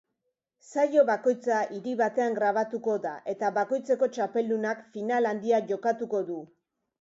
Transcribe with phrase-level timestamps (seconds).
[0.67, 6.41] Saio bakoitza hiri batean grabatuko da eta bakoitzeko txapeldunak final handia jokatuko du.